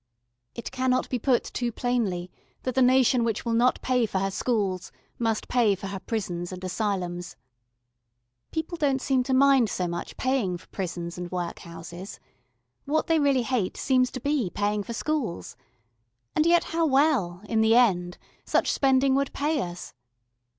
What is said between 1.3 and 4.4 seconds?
too plainly that the nation which will not pay for her